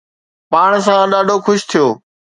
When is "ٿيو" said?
1.69-1.87